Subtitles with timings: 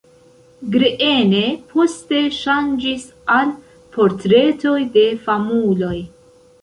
[0.75, 1.41] Greene
[1.73, 3.05] poste ŝanĝis
[3.35, 3.53] al
[3.97, 5.97] portretoj de famuloj.